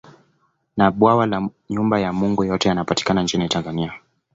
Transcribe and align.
Na 0.77 0.91
Bwawa 0.91 1.25
la 1.25 1.49
Nyumba 1.69 1.99
ya 1.99 2.13
Mungu 2.13 2.43
yote 2.43 2.69
yanapatikana 2.69 3.23
nchini 3.23 3.49
Tanzania 3.49 3.93